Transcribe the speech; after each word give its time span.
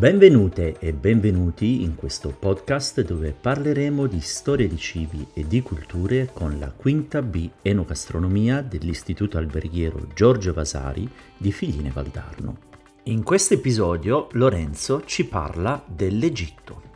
Benvenute 0.00 0.78
e 0.78 0.94
benvenuti 0.94 1.82
in 1.82 1.94
questo 1.94 2.30
podcast 2.30 3.02
dove 3.02 3.34
parleremo 3.38 4.06
di 4.06 4.22
storia 4.22 4.66
di 4.66 4.78
cibi 4.78 5.26
e 5.34 5.46
di 5.46 5.60
culture 5.60 6.30
con 6.32 6.58
la 6.58 6.72
quinta 6.74 7.20
B 7.20 7.50
Enogastronomia 7.60 8.62
dell'Istituto 8.62 9.36
Alberghiero 9.36 10.06
Giorgio 10.14 10.54
Vasari 10.54 11.06
di 11.36 11.52
Figline 11.52 11.90
Valdarno. 11.90 12.56
In 13.04 13.22
questo 13.22 13.52
episodio 13.52 14.28
Lorenzo 14.32 15.04
ci 15.04 15.26
parla 15.26 15.84
dell'Egitto. 15.86 16.89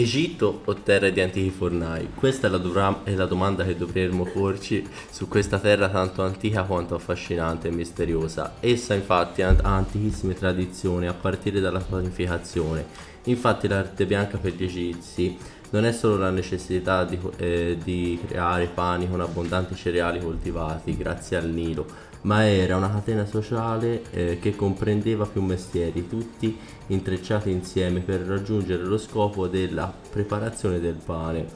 Egitto 0.00 0.62
o 0.64 0.74
terra 0.76 1.10
di 1.10 1.20
antichi 1.20 1.50
fornai? 1.50 2.08
Questa 2.14 2.46
è 2.46 2.50
la, 2.50 2.56
dovra- 2.56 3.02
è 3.04 3.12
la, 3.12 3.26
domanda 3.26 3.64
che 3.64 3.76
dovremmo 3.76 4.24
porci 4.24 4.86
su 5.10 5.28
questa 5.28 5.58
terra 5.58 5.90
tanto 5.90 6.22
antica 6.22 6.62
quanto 6.62 6.94
affascinante 6.94 7.68
e 7.68 7.70
misteriosa. 7.70 8.54
Essa 8.60 8.94
infatti 8.94 9.42
ha 9.42 9.54
antichissime 9.60 10.32
tradizioni 10.32 11.06
a 11.06 11.12
partire 11.12 11.60
dalla 11.60 11.80
panificazione. 11.80 12.86
Infatti 13.24 13.68
l'arte 13.68 14.06
bianca 14.06 14.38
per 14.38 14.54
gli 14.54 14.64
egizi 14.64 15.36
non 15.70 15.84
è 15.84 15.92
solo 15.92 16.16
la 16.16 16.30
necessità 16.30 17.04
di, 17.04 17.18
eh, 17.36 17.76
di 17.82 18.18
creare 18.26 18.66
pani 18.72 19.08
con 19.08 19.20
abbondanti 19.20 19.74
cereali 19.74 20.18
coltivati 20.18 20.96
grazie 20.96 21.36
al 21.36 21.48
Nilo, 21.48 21.86
ma 22.22 22.46
era 22.46 22.76
una 22.76 22.90
catena 22.90 23.24
sociale 23.24 24.02
eh, 24.10 24.38
che 24.40 24.54
comprendeva 24.54 25.26
più 25.26 25.42
mestieri, 25.42 26.08
tutti 26.08 26.56
intrecciati 26.88 27.50
insieme 27.50 28.00
per 28.00 28.20
raggiungere 28.20 28.82
lo 28.82 28.98
scopo 28.98 29.46
della 29.46 29.92
preparazione 30.10 30.80
del 30.80 30.98
pane, 31.02 31.46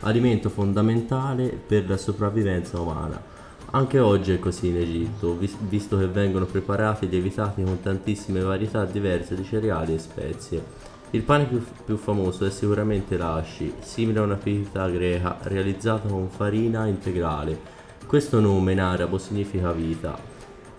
alimento 0.00 0.48
fondamentale 0.48 1.48
per 1.48 1.88
la 1.88 1.96
sopravvivenza 1.96 2.80
umana. 2.80 3.32
Anche 3.70 3.98
oggi 3.98 4.32
è 4.32 4.38
così 4.38 4.68
in 4.68 4.76
Egitto, 4.76 5.36
visto 5.68 5.98
che 5.98 6.06
vengono 6.06 6.44
preparati 6.44 7.06
e 7.06 7.08
lievitati 7.08 7.62
con 7.64 7.80
tantissime 7.80 8.40
varietà 8.40 8.84
diverse 8.84 9.34
di 9.34 9.44
cereali 9.44 9.94
e 9.94 9.98
spezie. 9.98 10.64
Il 11.10 11.22
pane 11.22 11.44
più, 11.46 11.64
più 11.84 11.96
famoso 11.96 12.46
è 12.46 12.50
sicuramente 12.50 13.16
l'ashi, 13.16 13.74
simile 13.80 14.20
a 14.20 14.22
una 14.22 14.36
pita 14.36 14.88
greca 14.88 15.38
realizzata 15.42 16.08
con 16.08 16.28
farina 16.28 16.86
integrale, 16.86 17.58
questo 18.14 18.38
nome 18.38 18.70
in 18.70 18.78
arabo 18.78 19.18
significa 19.18 19.72
vita. 19.72 20.16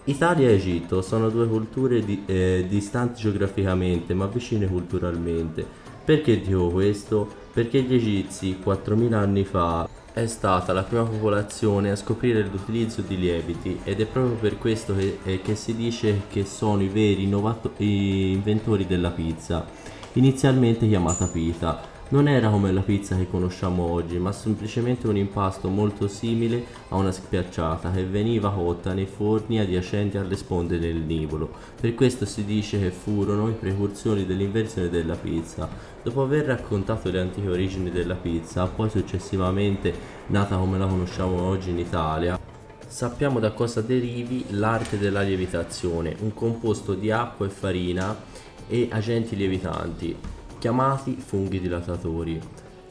Italia 0.06 0.48
e 0.48 0.54
Egitto 0.54 1.02
sono 1.02 1.28
due 1.28 1.46
culture 1.50 2.00
di, 2.00 2.24
eh, 2.26 2.66
distanti 2.66 3.24
geograficamente 3.24 4.14
ma 4.14 4.26
vicine 4.28 4.68
culturalmente. 4.68 5.66
Perché 6.06 6.40
dico 6.40 6.70
questo? 6.70 7.28
Perché 7.52 7.82
gli 7.82 7.94
egizi 7.94 8.58
4000 8.64 9.20
anni 9.20 9.44
fa 9.44 9.86
è 10.14 10.26
stata 10.28 10.72
la 10.72 10.84
prima 10.84 11.04
popolazione 11.04 11.92
a 11.92 11.98
scoprire 11.98 12.42
l'utilizzo 12.42 13.02
di 13.02 13.20
lieviti 13.20 13.82
ed 13.84 14.00
è 14.00 14.06
proprio 14.06 14.38
per 14.38 14.58
questo 14.58 14.96
che, 14.96 15.20
eh, 15.26 15.42
che 15.42 15.56
si 15.56 15.76
dice 15.76 16.22
che 16.30 16.46
sono 16.46 16.84
i 16.84 16.88
veri 16.88 17.24
innovato- 17.24 17.74
inventori 17.80 18.88
della 18.88 19.12
pizza, 19.12 19.66
inizialmente 20.14 20.88
chiamata 20.88 21.28
pita 21.28 21.95
non 22.10 22.28
era 22.28 22.50
come 22.50 22.72
la 22.72 22.82
pizza 22.82 23.16
che 23.16 23.28
conosciamo 23.28 23.84
oggi, 23.84 24.20
ma 24.20 24.32
semplicemente 24.32 25.08
un 25.08 25.18
impasto 25.18 25.70
molto 25.70 26.08
simile 26.08 26.64
a 26.90 26.98
una 26.98 27.12
schiacciata 27.12 27.90
che 27.90 28.06
veniva 28.06 28.52
cotta 28.52 28.94
nei 28.94 29.08
forni 29.08 29.60
adiacenti 29.60 30.18
alle 30.18 30.36
sponde 30.36 30.78
del 30.78 30.98
Nivolo. 30.98 31.50
Per 31.80 31.96
questo 31.96 32.26
si 32.26 32.46
dice 32.46 32.80
che 32.80 32.92
furono 32.92 33.50
i 33.50 33.54
precursori 33.54 34.28
dell'invenzione 34.28 34.90
della 34.90 35.16
pizza. 35.16 35.68
Dopo 36.04 36.22
aver 36.22 36.46
raccontato 36.46 37.10
le 37.10 37.20
antiche 37.20 37.50
origini 37.50 37.90
della 37.90 38.14
pizza, 38.14 38.68
poi 38.68 38.90
successivamente 38.92 39.92
nata 40.28 40.58
come 40.58 40.78
la 40.78 40.86
conosciamo 40.86 41.42
oggi 41.42 41.72
in 41.72 41.80
Italia, 41.80 42.40
sappiamo 42.86 43.40
da 43.40 43.52
cosa 43.52 43.82
derivi 43.82 44.46
l'arte 44.50 45.00
della 45.00 45.24
lievitazione, 45.24 46.16
un 46.20 46.36
composto 46.36 46.94
di 46.94 47.10
acqua 47.10 47.48
e 47.48 47.50
farina 47.50 48.16
e 48.68 48.90
agenti 48.92 49.36
lievitanti 49.36 50.44
chiamati 50.66 51.16
funghi 51.24 51.62
dilatatori. 51.62 52.42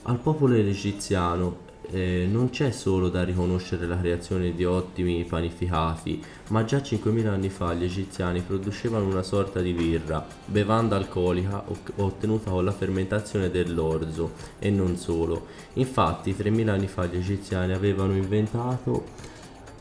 Al 0.02 0.18
popolo 0.20 0.54
egiziano 0.54 1.62
eh, 1.90 2.24
non 2.30 2.50
c'è 2.50 2.70
solo 2.70 3.08
da 3.08 3.24
riconoscere 3.24 3.88
la 3.88 3.98
creazione 3.98 4.54
di 4.54 4.64
ottimi 4.64 5.24
panificati, 5.24 6.22
ma 6.50 6.64
già 6.64 6.76
5.000 6.76 7.26
anni 7.26 7.48
fa 7.48 7.74
gli 7.74 7.82
egiziani 7.82 8.42
producevano 8.42 9.06
una 9.06 9.24
sorta 9.24 9.60
di 9.60 9.72
birra, 9.72 10.24
bevanda 10.44 10.94
alcolica 10.94 11.64
ottenuta 11.96 12.52
con 12.52 12.64
la 12.64 12.70
fermentazione 12.70 13.50
dell'orzo 13.50 14.34
e 14.60 14.70
non 14.70 14.96
solo. 14.96 15.46
Infatti 15.72 16.32
3.000 16.32 16.68
anni 16.68 16.86
fa 16.86 17.06
gli 17.06 17.16
egiziani 17.16 17.72
avevano 17.72 18.14
inventato 18.14 19.04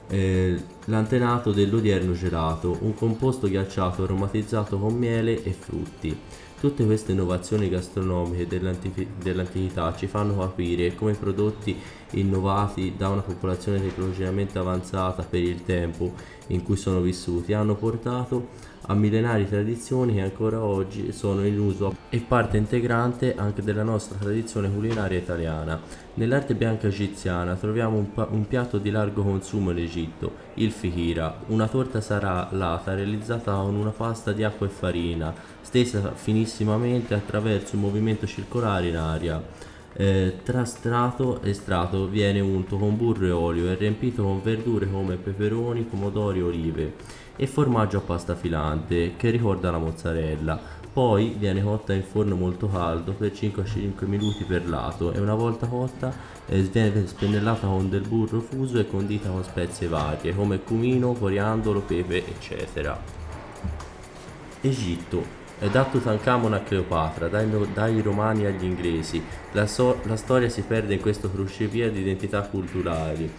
eh, 0.08 0.60
l'antenato 0.86 1.52
dell'odierno 1.52 2.14
gelato, 2.14 2.75
un 2.81 2.96
composto 2.96 3.48
ghiacciato 3.48 4.02
aromatizzato 4.02 4.80
con 4.80 4.96
miele 4.96 5.44
e 5.44 5.52
frutti. 5.52 6.18
Tutte 6.63 6.85
queste 6.85 7.12
innovazioni 7.12 7.68
gastronomiche 7.68 8.47
dell'antichità 8.47 9.94
ci 9.97 10.07
fanno 10.07 10.38
capire 10.38 10.96
come 10.96 11.12
i 11.12 11.16
prodotti 11.16 11.78
innovati 12.13 12.94
da 12.97 13.09
una 13.09 13.22
popolazione 13.22 13.81
tecnologicamente 13.81 14.57
avanzata 14.57 15.24
per 15.24 15.41
il 15.41 15.63
tempo 15.63 16.13
in 16.47 16.63
cui 16.63 16.75
sono 16.75 17.00
vissuti 17.00 17.53
hanno 17.53 17.75
portato 17.75 18.72
a 18.88 18.96
millenari 18.96 19.47
tradizioni 19.47 20.16
che 20.16 20.22
ancora 20.22 20.62
oggi 20.62 21.12
sono 21.13 21.46
in 21.46 21.57
uso 21.57 21.96
e 22.09 22.19
parte 22.19 22.57
integrante 22.57 23.35
anche 23.35 23.62
della 23.62 23.84
nostra 23.84 24.18
tradizione 24.18 24.69
culinaria 24.69 25.18
italiana. 25.18 25.79
Nell'arte 26.16 26.53
bianca 26.53 26.88
egiziana 26.88 27.56
troviamo 27.56 27.97
un, 27.97 28.13
pa- 28.13 28.28
un 28.30 28.45
piatto 28.45 28.78
di 28.78 28.90
largo 28.90 29.24
consumo 29.24 29.72
in 29.72 29.78
Egitto, 29.78 30.31
il 30.56 30.72
fikira, 30.72 31.40
una 31.47 31.68
torta 31.68 32.01
salata 32.01 32.94
realizzata 32.94 33.53
con 33.53 33.75
una 33.75 33.91
pasta 33.91 34.34
di 34.34 34.44
acqua 34.44 34.68
e 34.68 34.69
farina, 34.69 35.34
stesa 35.62 36.12
finissimamente 36.13 37.13
attraverso 37.13 37.75
un 37.75 37.81
movimento 37.81 38.28
circolare 38.28 38.88
in 38.88 38.97
aria. 38.97 39.72
Eh, 39.96 40.40
tra 40.44 40.66
strato 40.66 41.42
e 41.44 41.54
strato 41.54 42.08
viene 42.08 42.40
unto 42.40 42.78
con 42.78 42.98
burro 42.98 43.28
e 43.28 43.31
olio 43.31 43.70
e 43.70 43.76
riempito 43.76 44.24
con 44.24 44.42
verdure 44.42 44.90
come 44.90 45.18
peperoni, 45.18 45.84
pomodori 45.84 46.42
olive 46.42 46.96
e 47.36 47.46
formaggio 47.46 47.98
a 47.98 48.02
pasta 48.02 48.36
filante 48.36 49.16
che 49.16 49.30
ricorda 49.30 49.70
la 49.70 49.78
mozzarella. 49.78 50.81
Poi 50.92 51.36
viene 51.38 51.64
cotta 51.64 51.94
in 51.94 52.04
forno 52.04 52.36
molto 52.36 52.68
caldo 52.68 53.14
per 53.14 53.31
5-5 53.31 54.06
minuti 54.06 54.44
per 54.44 54.68
lato 54.68 55.12
e 55.12 55.20
una 55.20 55.34
volta 55.34 55.66
cotta 55.68 56.14
eh, 56.46 56.62
viene 56.62 57.08
spennellata 57.08 57.66
con 57.66 57.90
del 57.90 58.08
burro 58.08 58.42
fuso 58.42 58.78
e 58.80 58.88
condita 58.88 59.30
con 59.30 59.44
spezie 59.44 59.88
varie 59.88 60.36
come 60.36 60.60
cumino, 60.60 61.14
coriandolo, 61.14 61.81
pepe, 61.81 62.28
eccetera. 62.28 63.00
Egitto 64.62 65.43
da 65.69 65.85
Tutankhamon 65.85 66.53
a 66.53 66.59
Cleopatra, 66.59 67.28
dai, 67.28 67.47
dai, 67.74 68.01
romani 68.01 68.46
agli 68.46 68.63
inglesi, 68.63 69.24
la, 69.51 69.66
so, 69.66 70.00
la, 70.03 70.16
storia 70.16 70.50
si 70.50 70.62
perde 70.62 70.96
in 70.96 71.00
questo 71.00 71.31
crocevia 71.31 71.90
di 71.90 72.01
identità 72.01 72.41
culturali 72.41 73.31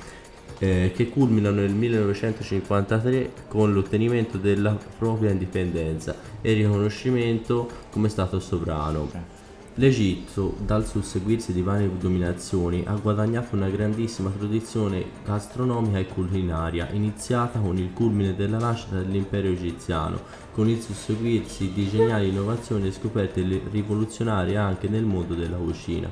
eh, 0.58 0.92
che 0.94 1.08
culminano 1.08 1.60
nel 1.60 1.72
1953 1.72 3.32
con 3.48 3.72
l'ottenimento 3.72 4.38
della 4.38 4.78
propria 4.98 5.30
indipendenza 5.30 6.14
e 6.40 6.52
il 6.52 6.64
riconoscimento 6.64 7.68
come 7.90 8.08
Stato 8.08 8.40
sovrano. 8.40 9.42
L'Egitto, 9.76 10.54
dal 10.64 10.86
susseguirsi 10.86 11.52
di 11.52 11.60
varie 11.60 11.90
dominazioni, 11.98 12.84
ha 12.86 12.94
guadagnato 12.94 13.56
una 13.56 13.68
grandissima 13.68 14.30
tradizione 14.30 15.04
gastronomica 15.24 15.98
e 15.98 16.06
culinaria, 16.06 16.90
iniziata 16.92 17.58
con 17.58 17.76
il 17.76 17.92
culmine 17.92 18.36
della 18.36 18.58
nascita 18.58 19.00
dell'impero 19.00 19.48
egiziano, 19.48 20.20
con 20.52 20.68
il 20.68 20.80
susseguirsi 20.80 21.72
di 21.72 21.88
geniali 21.88 22.28
innovazioni 22.28 22.86
e 22.86 22.92
scoperte 22.92 23.42
rivoluzionarie 23.68 24.56
anche 24.56 24.86
nel 24.86 25.06
mondo 25.06 25.34
della 25.34 25.56
cucina. 25.56 26.08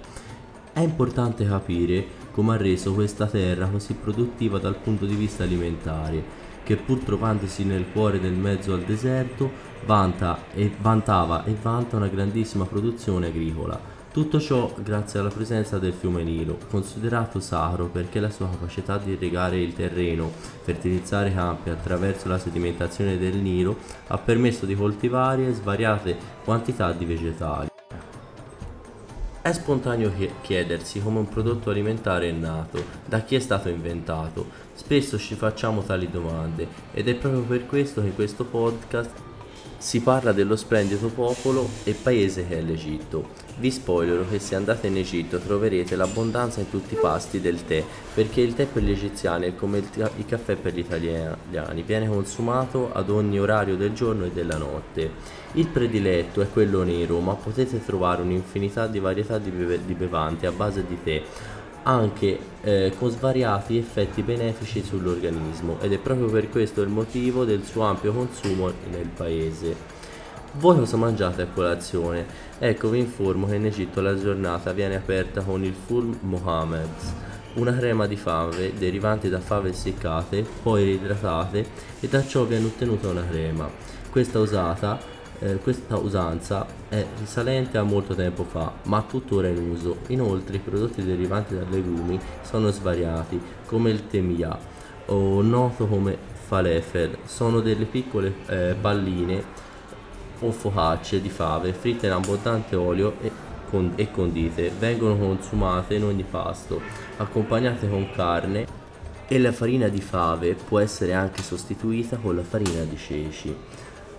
È 0.73 0.81
importante 0.81 1.47
capire 1.47 2.05
come 2.33 2.55
ha 2.55 2.57
reso 2.57 2.93
questa 2.95 3.27
terra 3.27 3.69
così 3.69 3.95
produttiva 3.95 4.59
dal 4.59 4.77
punto 4.77 5.07
di 5.07 5.15
vista 5.15 5.45
alimentare, 5.45 6.51
che 6.63 6.77
pur 6.77 6.99
trovandosi 6.99 7.65
nel 7.65 7.87
cuore 7.93 8.21
del 8.21 8.33
mezzo 8.33 8.73
al 8.73 8.83
deserto, 8.83 9.51
vanta 9.85 10.39
e 10.55 10.73
vantava 10.81 11.45
e 11.45 11.57
vanta 11.61 11.97
una 11.97 12.09
grandissima 12.09 12.65
produzione 12.65 13.27
agricola. 13.27 14.01
Tutto 14.13 14.39
ciò 14.39 14.75
grazie 14.77 15.21
alla 15.21 15.31
presenza 15.31 15.79
del 15.79 15.95
fiume 15.95 16.23
Nilo, 16.23 16.59
considerato 16.69 17.41
sacro 17.41 17.87
perché 17.87 18.21
la 18.21 18.29
sua 18.29 18.51
capacità 18.51 18.99
di 18.99 19.13
irrigare 19.13 19.59
il 19.59 19.73
terreno, 19.73 20.31
fertilizzare 20.61 21.31
i 21.31 21.35
campi 21.35 21.71
attraverso 21.71 22.29
la 22.29 22.39
sedimentazione 22.39 23.17
del 23.17 23.37
Nilo, 23.37 23.79
ha 24.09 24.19
permesso 24.19 24.67
di 24.67 24.75
coltivare 24.75 25.51
svariate 25.55 26.19
quantità 26.45 26.93
di 26.93 27.07
vegetali. 27.07 27.72
È 29.43 29.51
spontaneo 29.51 30.13
chiedersi 30.41 31.03
come 31.03 31.19
un 31.19 31.29
prodotto 31.29 31.71
alimentare 31.71 32.29
è 32.29 32.31
nato, 32.31 32.81
da 33.05 33.23
chi 33.23 33.35
è 33.35 33.41
stato 33.41 33.69
inventato. 33.69 34.47
Spesso 34.73 35.19
ci 35.19 35.35
facciamo 35.35 35.83
tali 35.83 36.09
domande 36.09 36.69
ed 36.93 37.09
è 37.09 37.17
proprio 37.17 37.43
per 37.43 37.67
questo 37.67 38.05
che 38.05 38.13
questo 38.13 38.45
podcast 38.45 39.11
si 39.83 39.99
parla 39.99 40.31
dello 40.31 40.55
splendido 40.55 41.09
popolo 41.09 41.69
e 41.83 41.93
paese 41.93 42.47
che 42.47 42.59
è 42.59 42.61
l'Egitto. 42.61 43.31
Vi 43.57 43.69
spoilerò 43.69 44.23
che 44.31 44.39
se 44.39 44.55
andate 44.55 44.87
in 44.87 44.97
Egitto 44.97 45.39
troverete 45.39 45.97
l'abbondanza 45.97 46.61
in 46.61 46.71
tutti 46.71 46.95
i 46.95 46.99
pasti 47.01 47.41
del 47.41 47.65
tè, 47.65 47.85
perché 48.15 48.43
il 48.43 48.55
tè 48.55 48.67
per 48.67 48.85
gli 48.85 48.93
egiziani 48.93 49.47
è 49.47 49.57
come 49.57 49.79
il, 49.79 50.11
il 50.19 50.25
caffè 50.25 50.55
per 50.55 50.73
gli 50.73 50.79
italiani, 50.79 51.83
viene 51.83 52.07
consumato 52.07 52.93
ad 52.93 53.11
ogni 53.11 53.41
orario 53.41 53.77
del 53.77 53.93
giorno 53.93 54.25
e 54.25 54.31
della 54.31 54.57
notte. 54.57 55.11
Il 55.55 55.67
prediletto 55.67 56.41
è 56.43 56.49
quello 56.49 56.85
nero, 56.85 57.19
ma 57.19 57.35
potete 57.35 57.85
trovare 57.85 58.23
un'infinità 58.23 58.87
di 58.87 59.01
varietà 59.01 59.39
di, 59.39 59.51
beve- 59.51 59.85
di 59.85 59.95
bevanti 59.95 60.47
a 60.47 60.53
base 60.53 60.87
di 60.87 60.99
tè 61.03 61.23
anche 61.83 62.39
eh, 62.63 62.93
con 62.99 63.11
svariati 63.11 63.77
effetti 63.77 64.23
benefici 64.23 64.83
sull'organismo 64.83 65.79
ed 65.81 65.93
è 65.93 65.99
proprio 65.99 66.29
per 66.29 66.49
questo 66.49 66.83
il 66.83 66.89
motivo 66.89 67.45
del 67.45 67.65
suo 67.65 67.83
ampio 67.83 68.13
consumo 68.13 68.71
nel 68.91 69.09
paese. 69.09 70.01
Voi 70.55 70.77
cosa 70.77 70.97
mangiate 70.97 71.43
a 71.43 71.47
colazione? 71.47 72.27
Ecco, 72.59 72.91
vi 72.91 72.99
informo 72.99 73.47
che 73.47 73.55
in 73.55 73.65
Egitto 73.65 74.01
la 74.01 74.19
giornata 74.19 74.73
viene 74.73 74.97
aperta 74.97 75.41
con 75.41 75.65
il 75.65 75.75
Ful 75.75 76.15
Mohammed, 76.21 76.89
una 77.55 77.75
crema 77.75 78.07
di 78.07 78.17
fave 78.17 78.75
derivante 78.75 79.29
da 79.31 79.41
fave 79.41 79.71
essiccate, 79.71 80.45
poi 80.63 80.85
reidratate 80.85 81.67
e 82.01 82.09
da 82.09 82.25
ciò 82.25 82.45
viene 82.45 82.67
ottenuta 82.67 83.09
una 83.09 83.27
crema. 83.27 83.69
Questa 84.11 84.39
usata 84.39 85.01
eh, 85.41 85.57
questa 85.57 85.97
usanza 85.97 86.67
è 86.89 87.05
risalente 87.19 87.79
a 87.79 87.83
molto 87.83 88.15
tempo 88.15 88.45
fa, 88.45 88.73
ma 88.85 89.03
tuttora 89.03 89.49
in 89.49 89.71
uso. 89.71 89.99
Inoltre 90.09 90.57
i 90.57 90.61
prodotti 90.61 91.03
derivanti 91.05 91.55
dai 91.55 91.67
legumi 91.69 92.19
sono 92.43 92.71
svariati, 92.71 93.41
come 93.67 93.91
il 93.91 94.07
temia, 94.07 94.57
o 95.07 95.43
noto 95.43 95.87
come 95.87 96.17
falafel. 96.47 97.19
Sono 97.25 97.61
delle 97.61 97.87
piccole 97.87 98.35
eh, 98.47 98.77
palline 98.81 99.71
o 100.41 100.51
focacce 100.51 101.21
di 101.21 101.31
fave 101.31 101.73
fritte 101.73 102.07
in 102.07 102.13
abbondante 102.13 102.77
olio 102.77 103.15
e, 103.21 103.31
e 103.97 104.11
condite. 104.11 104.71
Vengono 104.79 105.17
consumate 105.17 105.95
in 105.95 106.05
ogni 106.05 106.25
pasto, 106.25 106.81
accompagnate 107.17 107.89
con 107.89 108.11
carne 108.13 108.81
e 109.29 109.39
la 109.39 109.53
farina 109.53 109.89
di 109.89 110.01
fave 110.01 110.55
può 110.55 110.79
essere 110.79 111.15
anche 111.15 111.43
sostituita 111.43 112.17
con 112.17 112.37
la 112.37 112.43
farina 112.43 112.83
di 112.83 112.97
ceci. 112.99 113.57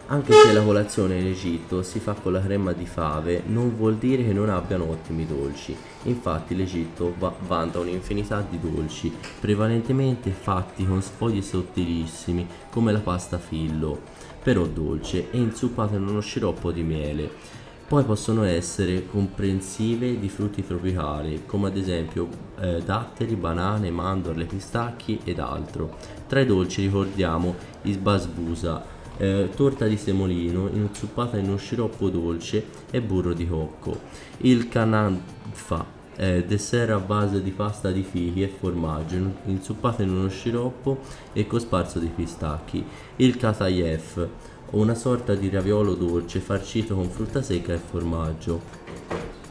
Anche 0.08 0.34
se 0.34 0.52
la 0.52 0.62
colazione 0.62 1.18
in 1.18 1.28
Egitto 1.28 1.82
si 1.82 2.00
fa 2.00 2.14
con 2.14 2.34
la 2.34 2.42
crema 2.42 2.74
di 2.74 2.86
fave, 2.86 3.42
non 3.46 3.74
vuol 3.76 3.96
dire 3.96 4.24
che 4.24 4.34
non 4.34 4.50
abbiano 4.50 4.90
ottimi 4.90 5.26
dolci. 5.26 5.76
Infatti 6.04 6.56
l'Egitto 6.56 7.16
va- 7.18 7.34
vanta 7.48 7.80
un'infinità 7.80 8.46
di 8.48 8.60
dolci, 8.60 9.12
prevalentemente 9.40 10.32
fatti 10.32 10.86
con 10.86 11.02
sfogli 11.02 11.42
sottilissimi 11.42 12.46
come 12.70 12.92
la 12.92 13.00
pasta 13.00 13.40
fillo, 13.40 14.02
però 14.44 14.66
dolce 14.66 15.32
e 15.32 15.38
inzuppata 15.38 15.96
in 15.96 16.06
uno 16.06 16.20
sciroppo 16.20 16.72
di 16.72 16.84
miele. 16.84 17.62
Poi 17.88 18.04
possono 18.04 18.44
essere 18.44 19.06
comprensive 19.06 20.20
di 20.20 20.28
frutti 20.28 20.66
tropicali, 20.66 21.44
come 21.46 21.68
ad 21.68 21.78
esempio 21.78 22.28
eh, 22.60 22.82
datteri, 22.84 23.36
banane, 23.36 23.90
mandorle, 23.90 24.46
pistacchi 24.46 25.20
ed 25.24 25.40
altro. 25.40 25.96
Tra 26.28 26.40
i 26.40 26.46
dolci 26.46 26.82
ricordiamo 26.82 27.56
il 27.84 27.98
basbusa, 28.00 28.93
eh, 29.18 29.50
torta 29.56 29.86
di 29.86 29.98
semolino 29.98 30.70
inzuppata 30.72 31.38
in 31.38 31.48
uno 31.48 31.58
sciroppo 31.58 32.10
dolce 32.10 32.66
e 32.92 33.02
burro 33.02 33.34
di 33.34 33.48
cocco. 33.48 34.00
Il 34.38 34.70
cananfa, 34.70 35.86
eh, 36.16 36.46
dessert 36.46 36.92
a 36.92 37.00
base 37.00 37.42
di 37.42 37.52
pasta 37.52 37.92
di 37.92 38.04
fichi 38.04 38.44
e 38.44 38.48
formaggio 38.48 39.16
inzuppata 39.46 40.04
in 40.04 40.12
uno 40.12 40.30
sciroppo 40.30 41.00
e 41.34 41.48
cosparso 41.48 42.00
di 42.00 42.08
pistacchi. 42.08 42.86
Il 43.18 43.38
katayef, 43.38 44.28
una 44.72 44.96
sorta 44.96 45.36
di 45.36 45.50
raviolo 45.50 45.94
dolce 45.94 46.40
farcito 46.40 46.96
con 46.96 47.10
frutta 47.10 47.42
secca 47.42 47.74
e 47.74 47.78
formaggio. 47.78 48.82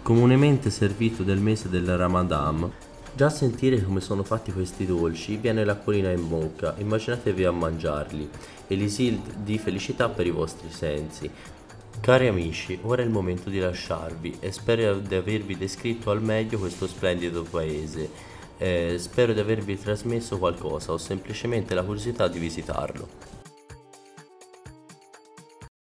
Comunemente 0.03 0.69
servito 0.71 1.23
nel 1.23 1.39
mese 1.39 1.69
del 1.69 1.97
Ramadan, 1.97 2.71
Già 3.15 3.27
a 3.27 3.31
sentire 3.31 3.83
come 3.83 4.01
sono 4.01 4.23
fatti 4.23 4.53
questi 4.53 4.87
dolci 4.87 5.37
viene 5.37 5.65
l'acquolina 5.65 6.11
in 6.11 6.27
bocca, 6.27 6.75
immaginatevi 6.79 7.45
a 7.45 7.51
mangiarli, 7.51 8.27
elisil 8.69 9.21
di 9.37 9.59
felicità 9.59 10.09
per 10.09 10.27
i 10.27 10.31
vostri 10.31 10.71
sensi. 10.71 11.31
Cari 12.01 12.27
amici, 12.27 12.79
ora 12.81 13.03
è 13.03 13.05
il 13.05 13.11
momento 13.11 13.51
di 13.51 13.59
lasciarvi 13.59 14.39
e 14.41 14.51
spero 14.51 14.99
di 14.99 15.15
avervi 15.15 15.59
descritto 15.59 16.11
al 16.11 16.23
meglio 16.23 16.59
questo 16.59 16.87
splendido 16.87 17.43
paese. 17.43 18.09
Eh, 18.57 18.97
spero 18.99 19.35
di 19.35 19.41
avervi 19.41 19.79
trasmesso 19.79 20.39
qualcosa 20.39 20.93
o 20.93 20.97
semplicemente 20.97 21.75
la 21.75 21.83
curiosità 21.83 22.29
di 22.29 22.39
visitarlo. 22.39 23.32